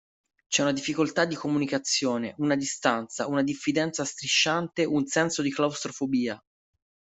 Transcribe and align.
C'è 0.47 0.63
una 0.63 0.71
difficoltà 0.71 1.25
di 1.25 1.35
comunicazione, 1.35 2.33
una 2.39 2.55
distanza, 2.55 3.27
una 3.27 3.43
diffidenza 3.43 4.03
strisciante, 4.03 4.83
un 4.83 5.05
senso 5.05 5.43
di 5.43 5.51
claustrofobia. 5.51 6.43